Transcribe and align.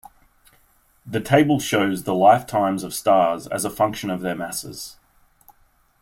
The 1.05 1.21
table 1.21 1.59
shows 1.59 2.05
the 2.05 2.15
lifetimes 2.15 2.83
of 2.83 2.91
stars 2.91 3.45
as 3.45 3.65
a 3.65 3.69
function 3.69 4.09
of 4.09 4.21
their 4.21 4.33
masses. 4.33 4.97